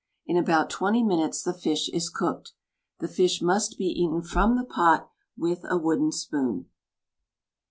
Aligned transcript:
In 0.25 0.35
about 0.35 0.71
twenty 0.71 1.03
minutes 1.03 1.43
the 1.43 1.53
fish 1.53 1.87
is 1.89 2.09
cooked. 2.09 2.53
The 3.01 3.07
fish 3.07 3.39
must 3.39 3.77
be 3.77 3.85
eaten 3.85 4.23
from 4.23 4.55
the 4.57 4.65
pot 4.65 5.11
with 5.37 5.63
a 5.69 5.77
wooden 5.77 6.11
spoon. 6.11 6.65